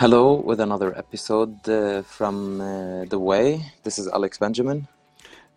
[0.00, 3.66] Hello, with another episode uh, from uh, The Way.
[3.82, 4.88] This is Alex Benjamin.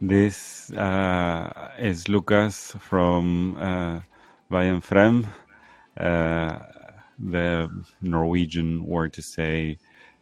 [0.02, 4.02] This uh, is Lucas from uh,
[4.52, 5.26] Veien Frem,
[5.96, 6.60] uh,
[7.18, 7.70] the
[8.02, 9.78] Norwegian word to say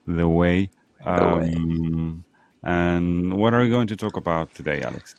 [0.06, 0.70] the way.
[1.04, 1.54] The Way.
[1.56, 2.24] Um,
[2.62, 5.16] and what are we going to talk about today, Alex?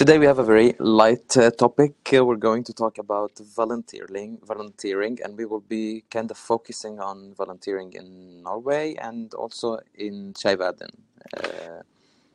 [0.00, 1.92] Today we have a very light uh, topic.
[2.10, 6.98] Uh, we're going to talk about volunteering, volunteering, and we will be kind of focusing
[6.98, 10.88] on volunteering in Norway and also in Skeiv Verden.
[11.36, 11.82] Uh,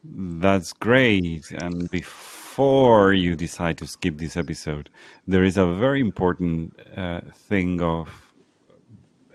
[0.03, 1.49] That's great.
[1.53, 4.91] And before you decide to skip this episode,
[5.25, 8.09] there is a very important uh, thing of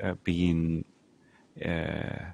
[0.01, 0.85] uh, being
[1.67, 2.31] uh,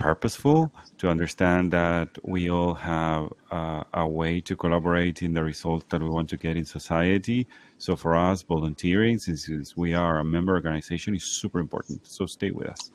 [0.00, 5.86] purposeful to understand that we all have uh, a way to collaborate in the results
[5.90, 7.46] that we want to get in society.
[7.78, 12.06] So for us, volunteering, since since we are a member organization, is super important.
[12.06, 12.90] So stay with us.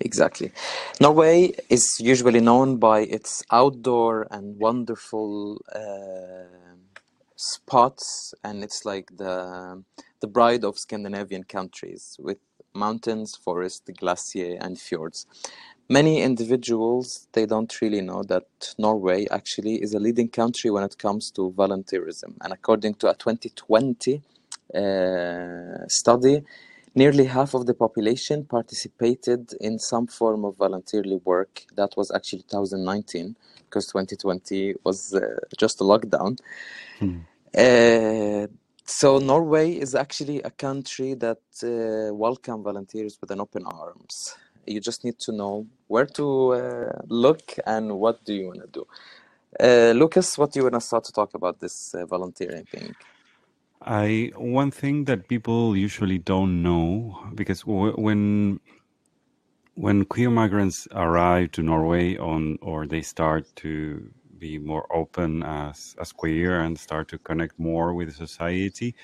[0.00, 0.52] exactly.
[1.00, 6.76] Norway is usually known by its outdoor and wonderful uh,
[7.36, 9.82] spots, and it's like the
[10.20, 12.38] the bride of Scandinavian countries with
[12.74, 15.26] mountains, forests, glacier, and fjords.
[15.88, 18.46] Many individuals they don't really know that
[18.78, 23.14] Norway actually is a leading country when it comes to volunteerism, and according to a
[23.14, 24.22] 2020
[24.74, 26.42] uh, study,
[26.94, 31.64] nearly half of the population participated in some form of volunteer work.
[31.76, 35.20] That was actually 2019, because 2020 was uh,
[35.58, 36.38] just a lockdown.
[36.98, 37.18] Hmm.
[37.56, 38.46] Uh,
[38.86, 44.34] so Norway is actually a country that uh, welcome volunteers with an open arms.
[44.66, 48.68] You just need to know where to uh, look and what do you want to
[48.68, 48.86] do.
[49.60, 52.94] Uh, Lucas, what do you want to start to talk about this uh, volunteering thing?
[53.82, 58.58] I one thing that people usually don't know because when
[59.74, 65.94] when queer migrants arrive to Norway on or they start to be more open as
[66.00, 68.94] as queer and start to connect more with society,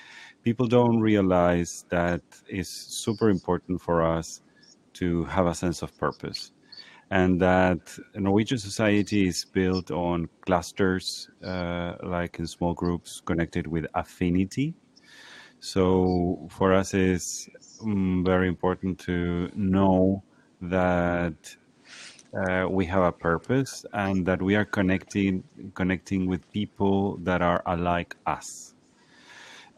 [0.43, 4.41] people don't realize that it's super important for us
[4.93, 6.51] to have a sense of purpose
[7.11, 13.85] and that Norwegian society is built on clusters, uh, like in small groups connected with
[13.93, 14.73] affinity.
[15.59, 17.49] So for us, it's
[17.83, 20.23] mm, very important to know
[20.61, 21.55] that
[22.33, 25.43] uh, we have a purpose and that we are connecting
[25.75, 28.73] connecting with people that are alike us.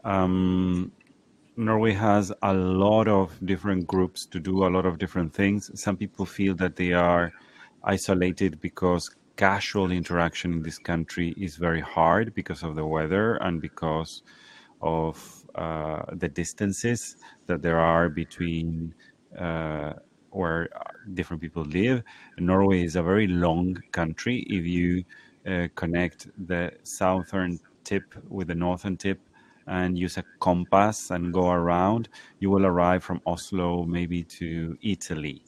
[0.04, 0.92] Um,
[1.56, 5.70] Norway has a lot of different groups to do a lot of different things.
[5.80, 7.32] Some people feel that they are
[7.84, 13.60] isolated because casual interaction in this country is very hard because of the weather and
[13.60, 14.22] because
[14.82, 17.16] of uh, the distances
[17.46, 18.92] that there are between
[19.38, 19.92] uh,
[20.30, 20.68] where
[21.14, 22.02] different people live.
[22.38, 24.44] Norway is a very long country.
[24.48, 25.04] If you
[25.46, 29.20] uh, connect the southern tip with the northern tip,
[29.66, 32.08] and use a compass and go around,
[32.38, 35.42] you will arrive from Oslo maybe to Italy.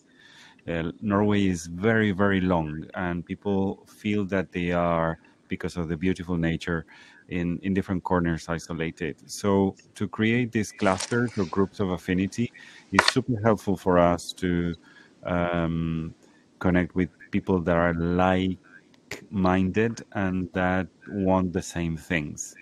[0.69, 5.19] Uh, Norway is very, very long, and people feel that they are,
[5.49, 6.85] because of the beautiful nature,
[7.29, 9.17] in, in different corners isolated.
[9.31, 12.53] So, to create these clusters or groups of affinity
[12.93, 14.75] is super helpful for us to
[15.25, 16.15] um,
[16.59, 18.59] connect with people that are like
[19.31, 22.57] minded and that want the same things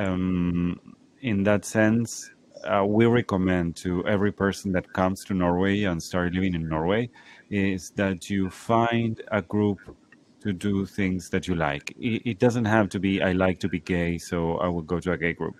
[0.00, 0.78] um,
[1.20, 2.30] in that sense,
[2.64, 7.08] uh, we recommend to every person that comes to Norway and start living in Norway
[7.50, 9.78] is that you find a group
[10.42, 11.90] to do things that you like.
[11.98, 15.00] It, it doesn't have to be I like to be gay, so I will go
[15.00, 15.56] to a gay group.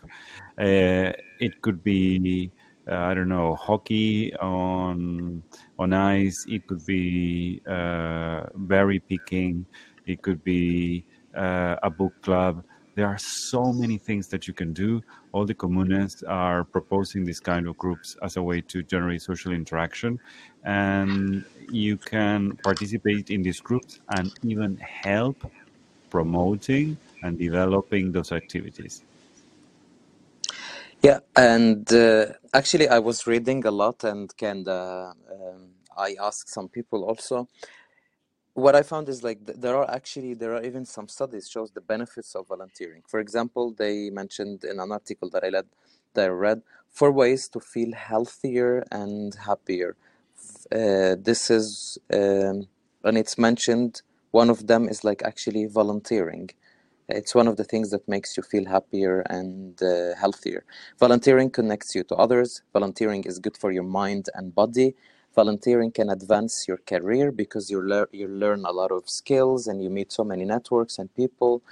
[0.59, 2.51] Uh, it could be
[2.91, 5.43] uh, I don't know hockey on
[5.79, 6.45] on ice.
[6.49, 9.67] It could be uh, berry picking.
[10.07, 11.05] It could be
[11.37, 12.65] uh, a book club
[13.01, 15.03] there are so many things that you can do.
[15.33, 19.53] All the communes are proposing these kind of groups as a way to generate social
[19.53, 20.21] interaction.
[20.65, 25.51] And you can participate in these groups and even help
[26.11, 29.03] promoting and developing those activities.
[31.01, 35.15] Yeah, and uh, actually, I was reading a lot and kind um,
[35.97, 37.49] I asked some people also.
[38.55, 41.71] What I found is like th- there are actually there are even some studies shows
[41.73, 43.03] the benefits of volunteering.
[43.09, 45.67] For example, they mentioned in an article that I read
[46.15, 49.97] that I read four ways to feel healthier and happier.
[50.73, 52.69] Uh, this is um,
[53.05, 54.03] and it's mentioned
[54.33, 56.51] one of them is like actually volunteering.
[57.09, 60.65] It's one of the things that makes you feel happier and uh, healthier.
[61.01, 62.63] Volunteering connects you to others.
[62.73, 64.95] Volunteering is good for your mind and body.
[65.35, 69.83] Volunteering can advance your career because you learn you learn a lot of skills and
[69.83, 71.63] you meet so many networks and people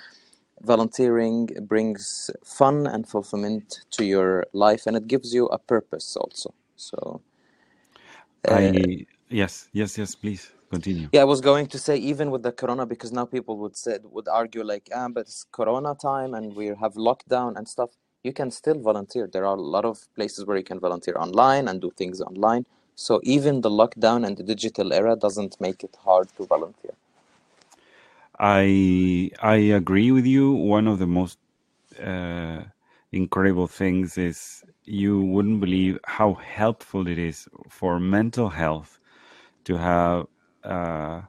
[0.62, 6.52] volunteering brings fun and fulfillment to your life and it gives you a purpose also
[6.76, 7.20] so
[8.48, 10.14] uh, I yes, yes, yes.
[10.14, 11.08] Please continue.
[11.12, 13.98] yeah i was going to say even with the corona because now people would say
[14.02, 17.90] would argue like ah but it's corona time and we have lockdown and stuff
[18.22, 21.68] you can still volunteer there are a lot of places where you can volunteer online
[21.68, 22.64] and do things online
[23.06, 26.94] so even the lockdown and the digital era doesn't make it hard to volunteer
[28.38, 30.52] I I agree with you.
[30.52, 31.38] One of the most
[32.02, 32.62] uh,
[33.12, 39.00] incredible things is you wouldn't believe how helpful it is for mental health
[39.64, 40.26] to have
[40.64, 41.22] uh,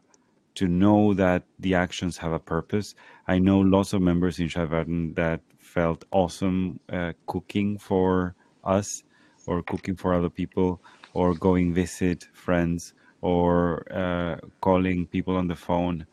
[0.56, 2.96] to know that the actions have a purpose.
[3.28, 9.04] I know lots of members in Skeiv Verden that felt awesome uh, cooking for us
[9.48, 10.82] or cooking for other people
[11.14, 16.06] or going visit friends or uh, calling people on the phone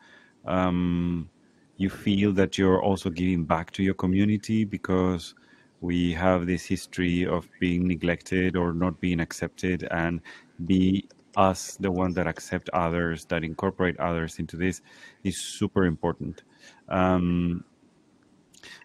[0.45, 1.29] um,
[1.77, 5.35] you feel that you're also giving back to your community because
[5.81, 10.21] we have this history of being neglected or not being accepted and
[10.65, 14.81] be us the one that accept others that incorporate others into this
[15.23, 16.43] is super important.
[16.89, 17.63] Um,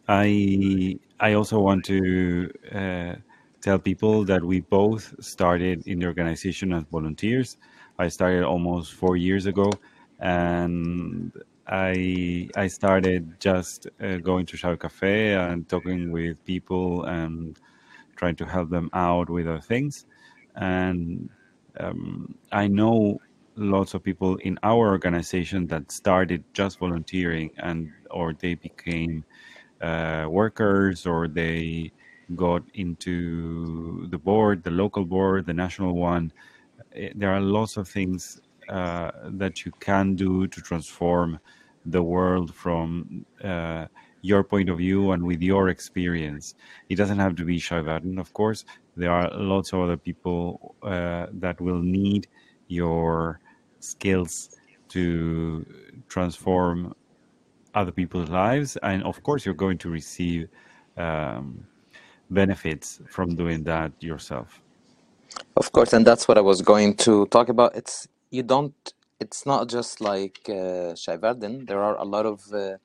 [0.09, 3.15] i i also want to uh,
[3.63, 7.57] tell people that we both started in the organization as volunteers
[7.99, 9.71] i started almost four years ago
[10.21, 11.33] and
[11.67, 17.59] I I started just uh, going to Shower Cafe and talking with people and
[18.17, 20.07] trying to help them out with other things.
[20.57, 21.29] And
[21.79, 23.21] um, I know
[23.57, 29.25] lots of people in our organization that started just volunteering and or they became
[29.81, 31.93] uh, workers or they
[32.37, 36.33] got into the board, the local board, the national one.
[36.95, 41.39] Eh, There are lots of things uh, that you can do to transform
[41.87, 43.87] the world from uh,
[44.23, 46.55] your point of view and with your experience.
[46.89, 48.65] It doesn't have to be Skeiv Verden, of course.
[48.97, 52.29] There are lots of other people uh, that will need
[52.69, 53.41] your
[53.81, 54.51] skills
[54.91, 55.67] to
[56.09, 56.95] transform
[57.75, 58.77] other people's lives.
[58.83, 60.49] And of course, you're going to receive
[60.97, 61.67] um,
[62.33, 64.61] benefits from doing that yourself.
[65.57, 67.75] Of course, and that's what I was going to talk about.
[67.77, 68.75] It's you don't.
[69.21, 70.95] It's not just like uh.
[71.71, 72.77] There are a lot of uh,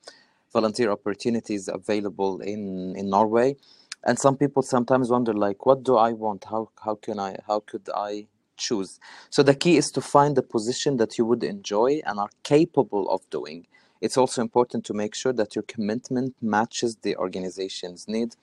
[0.52, 3.56] volunteer opportunities available in in Norway,
[4.04, 6.44] and some people sometimes wonder like, what do I want?
[6.44, 7.36] How how can I?
[7.46, 8.98] How could I choose?
[9.30, 13.08] So the key is to find the position that you would enjoy and are capable
[13.10, 13.66] of doing.
[14.00, 18.36] It's also important to make sure that your commitment matches the organization's need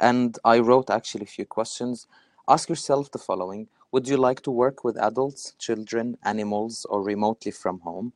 [0.00, 2.06] and I wrote actually a few questions.
[2.48, 7.52] Ask yourself the following Would you like to work with adults, children, animals, or remotely
[7.52, 8.12] from home?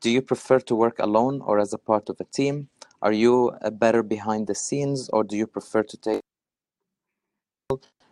[0.00, 2.68] Do you prefer to work alone or as a part of a team?
[3.02, 6.20] Are you uh, better behind the scenes or do you prefer to take?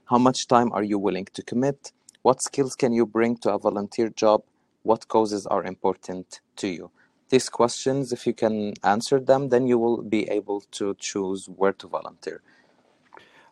[0.06, 1.92] How much time are you willing to commit?
[2.22, 4.42] What skills can you bring to a volunteer job?
[4.82, 6.90] What causes are important to you?
[7.28, 11.72] These questions, if you can answer them, then you will be able to choose where
[11.72, 12.40] to volunteer.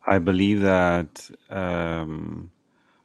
[0.06, 2.50] I believe that um,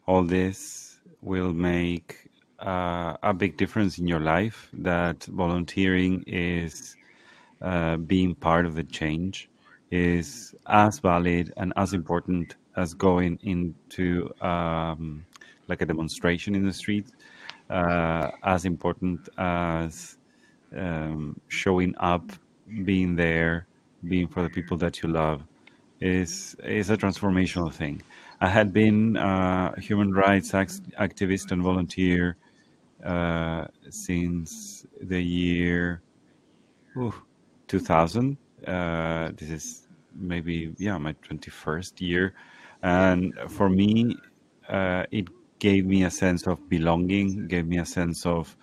[0.06, 2.30] all this will make
[2.60, 6.98] uh, a big difference in your life, that volunteering is
[7.62, 9.50] uh, being part of the change,
[9.92, 15.26] is as valid and as important as going into um,
[15.70, 17.08] like a demonstration in the street,
[17.70, 20.18] uh, as important as
[20.76, 22.30] um, showing up,
[22.84, 23.68] being there,
[24.06, 25.44] being for the people that you love
[26.02, 28.02] is is a transformational thing.
[28.42, 32.38] I had been a human rights activist and volunteer
[33.04, 36.02] uh, since the year
[36.98, 37.14] ooh,
[37.68, 38.38] 2000.
[38.66, 42.34] Uh, this is maybe yeah my 21st year,
[42.82, 44.18] and for me,
[44.68, 45.28] uh, it
[45.60, 48.56] gave me a sense of belonging, gave me a sense of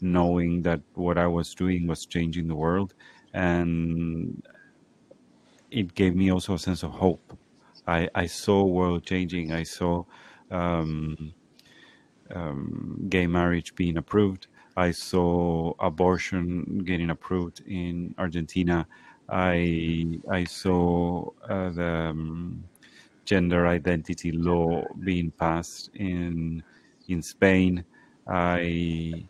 [0.00, 2.94] knowing that what I was doing was changing the world,
[3.32, 4.42] and
[5.70, 7.36] it gave me also a sense of hope.
[7.86, 9.52] I, I saw world changing.
[9.52, 10.04] I saw
[10.50, 11.32] um,
[12.34, 14.46] um, gay marriage being approved.
[14.76, 18.86] I saw abortion getting approved in Argentina.
[19.28, 22.64] I I saw uh, the um,
[23.24, 26.62] gender identity law being passed in
[27.08, 27.84] in Spain.
[28.26, 29.26] I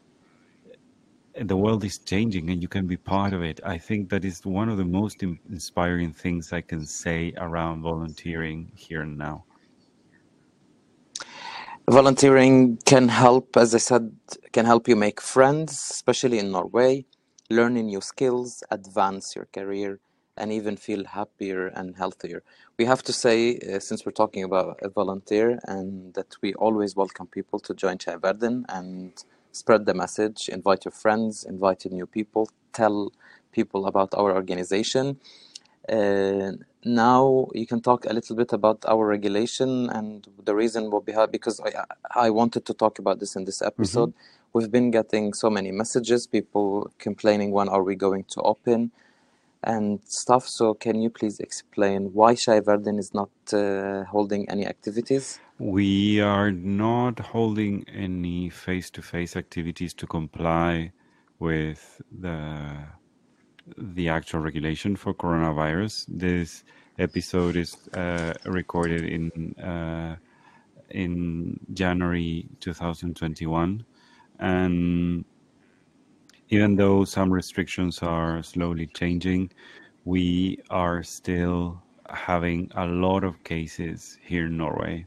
[1.35, 3.61] the world is changing and you can be part of it.
[3.65, 8.73] I think that is one of the most inspiring things I can say around volunteering
[8.75, 9.45] here and now.
[11.89, 14.13] Volunteering can help, as I said,
[14.53, 17.05] can help you make friends, especially in Norway,
[17.49, 19.99] learning new skills, advance your career,
[20.37, 22.43] and even feel happier and healthier.
[22.79, 26.95] We have to say, uh, since we're talking about a volunteer, and that we always
[26.95, 29.13] welcome people to join Skeiv Verden and
[29.53, 33.13] spread the message, invite your friends, invite new people, tell
[33.53, 35.19] people about our organization.
[35.89, 36.53] Uh,
[36.85, 41.61] now you can talk a little bit about our regulation and the reason what because
[41.61, 44.13] I, I wanted to talk about this in this episode.
[44.53, 48.93] We've been getting so many messages, people complaining when are we going to open
[49.63, 50.49] and stuff.
[50.49, 55.39] So can you please explain why Skeiv Verden is not uh, holding any activities?
[55.59, 60.93] We are not holding any face-to-face activities to comply
[61.39, 62.71] with the
[63.77, 66.07] the actual regulation for coronavirus.
[66.09, 66.65] This
[66.99, 70.17] episode is uh, recorded in uh,
[70.91, 73.85] in January 2021,
[74.39, 75.25] and
[76.51, 79.51] even though some restrictions are slowly changing,
[80.05, 85.07] we are still having a lot of cases here in Norway.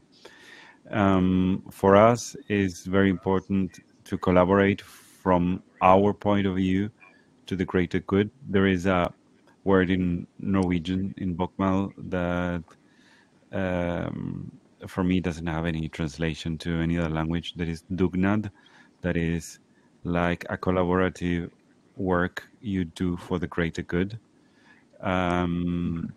[0.90, 6.90] Um, for us, it's very important to collaborate from our point of view
[7.46, 8.30] to the greater good.
[8.48, 9.12] There is a
[9.64, 12.62] word in Norwegian in Bokmål that
[13.52, 14.50] um,
[14.86, 17.54] for me doesn't have any translation to any other language.
[17.56, 18.50] That is dugnad,
[19.02, 19.58] that is
[20.04, 21.50] like a collaborative
[21.96, 24.18] work you do for the greater good.
[25.00, 26.12] Um,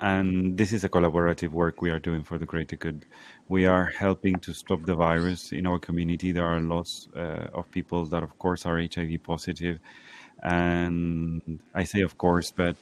[0.00, 3.06] and this is a collaborative work we are doing for the greater good.
[3.48, 6.32] We are helping to stop the virus in our community.
[6.32, 9.78] There are lots uh, of people that, of course, are HIV positive.
[10.42, 11.40] and
[11.74, 12.76] I say, of course, but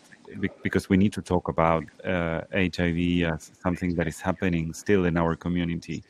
[0.62, 5.16] because we need to talk about uh, HIV as something that is happening still in
[5.16, 6.02] our community.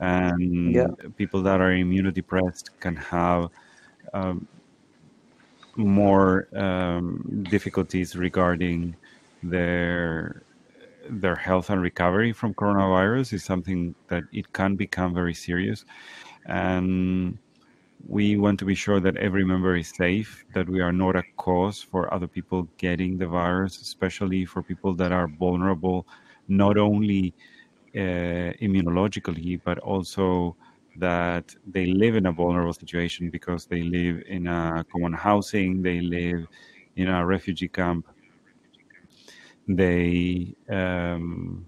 [0.00, 0.88] And Yeah.
[1.16, 3.48] people that are immunodepressed can have
[4.14, 4.48] um,
[5.76, 8.96] more um, difficulties regarding
[9.42, 10.42] their
[11.10, 15.84] their health and recovery from coronavirus is something that it can become very serious.
[16.46, 17.36] And
[18.08, 21.22] we want to be sure that every member is safe, that we are not a
[21.36, 26.06] cause for other people getting the virus, especially for people that are vulnerable,
[26.48, 27.34] not only
[27.94, 30.56] uh, immunologically, but also
[30.96, 36.00] that they live in a vulnerable situation because they live in a common housing, they
[36.00, 36.46] live
[36.96, 38.06] in a refugee camp,
[39.66, 41.66] they um,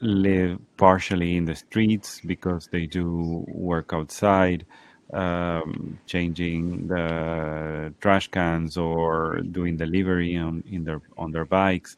[0.00, 4.66] live partially in the streets because they do work outside,
[5.12, 11.96] um, changing the trash cans or doing delivery on in their on their bikes.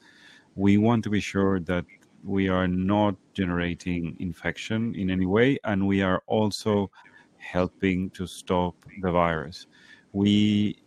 [0.56, 1.84] We want to be sure that
[2.24, 6.90] we are not generating infection in any way, and we are also
[7.38, 9.66] helping to stop the virus.
[10.12, 10.78] We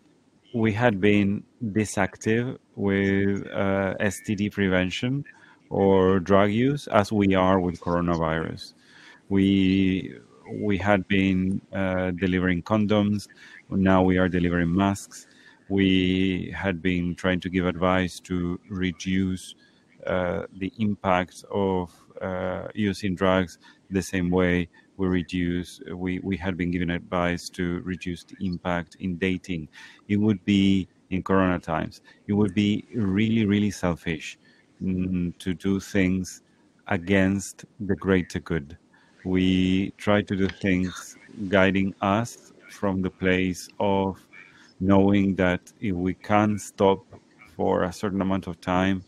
[0.53, 5.23] we had been disactive with uh, STD prevention
[5.69, 8.73] or drug use as we are with coronavirus.
[9.29, 10.19] We
[10.53, 13.27] we had been uh, delivering condoms.
[13.69, 15.27] Now we are delivering masks.
[15.69, 19.55] We had been trying to give advice to reduce
[20.05, 21.91] the impact of
[22.21, 23.57] uh, using drugs
[23.89, 24.67] the same way
[24.97, 29.67] we reduce we, we had been given advice to reduce the impact in dating.
[30.07, 32.01] It would be in corona times.
[32.27, 34.37] It would be really really selfish
[34.81, 36.43] mm, to do things
[36.87, 38.77] against the greater good.
[39.23, 41.17] We try to do things
[41.47, 44.19] guiding us from the place of
[44.79, 47.05] knowing that if we can stop
[47.55, 49.03] for a certain amount of time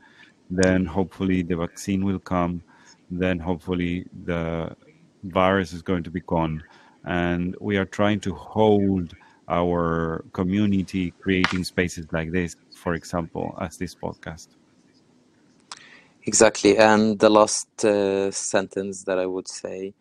[0.56, 2.62] then hopefully the vaccine will come
[3.10, 4.76] then hopefully the
[5.24, 6.64] virus is going to be gone
[7.06, 9.14] and we are trying to hold
[9.50, 14.48] our community creating spaces like this for example as this podcast
[16.26, 16.78] Exactly.
[16.78, 19.94] And the last uh, sentence that I would say,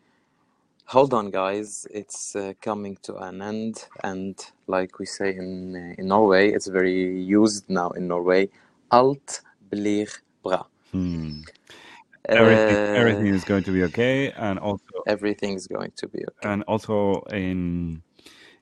[0.85, 3.85] hold on, guys, it's uh, coming to an end.
[4.05, 8.51] And like we say in uh, in Norway, it's very used now in Norway.
[8.91, 10.09] Alt blir
[10.43, 10.65] bra.
[10.93, 11.41] hmm.
[12.29, 16.51] everything everything Uh, is going to be okay and also everything's going to be okay.
[16.51, 18.03] and also in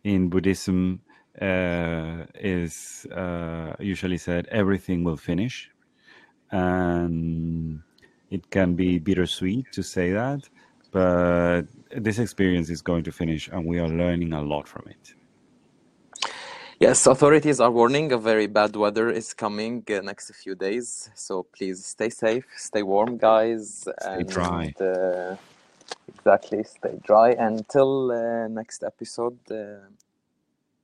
[0.04, 1.00] in buddhism
[1.40, 5.70] uh, is uh, usually said everything will finish
[6.52, 7.82] and
[8.30, 10.48] it can be bittersweet to say that
[10.92, 11.62] but
[11.96, 15.14] this experience is going to finish and we are learning a lot from it
[16.80, 21.10] Yes, authorities are warning a very bad weather is coming uh, next few days.
[21.14, 25.36] So please stay safe, stay warm, guys, stay and dry uh,
[26.08, 26.64] exactly.
[26.64, 27.32] Stay dry.
[27.32, 29.38] Until uh, next episode.
[29.50, 29.90] Uh,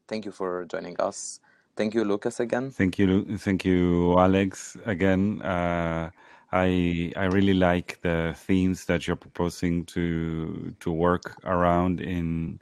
[0.07, 1.41] thank you for joining us.
[1.77, 2.71] Thank you, Lucas, again.
[2.71, 4.77] Thank you, thank you, Alex.
[4.85, 6.11] Again, uh,
[6.53, 12.61] I I really like the themes that you're proposing to to work around in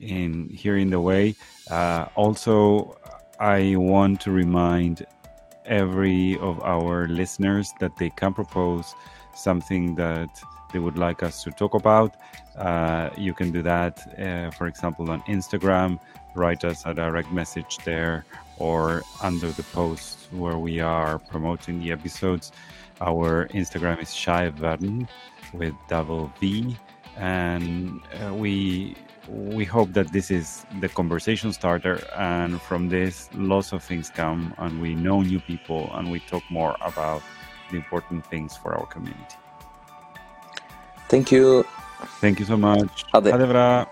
[0.00, 1.34] in hearing the way.
[1.70, 2.98] Uh, also,
[3.40, 5.06] I want to remind
[5.64, 8.94] every of our listeners that they can propose
[9.34, 10.28] something that
[10.72, 12.16] they would like us to talk about.
[12.56, 15.98] Uh, you can do that, uh, for example, on Instagram.
[16.34, 18.24] Write us a direct message there
[18.58, 22.52] or under the post where we are promoting the episodes.
[23.00, 25.08] Our Instagram is Skeiv Verden
[25.52, 26.76] with double V,
[27.16, 28.96] and uh, we
[29.28, 34.54] we hope that this is the conversation starter, and from this, lots of things come,
[34.58, 37.22] and we know new people, and we talk more about
[37.70, 39.36] the important things for our community.
[41.08, 41.64] Thank you.
[42.20, 43.04] Thank you so much.
[43.14, 43.30] Ade.
[43.30, 43.86] Ha det bra.